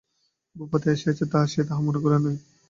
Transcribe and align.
ভূপতি 0.55 0.87
আসিয়াছে 0.93 1.23
সে 1.51 1.61
তাহা 1.67 1.81
মনে 1.81 1.99
করে 2.03 2.17
নাই। 2.17 2.35